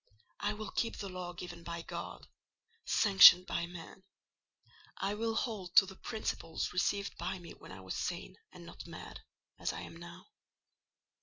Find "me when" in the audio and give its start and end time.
7.37-7.71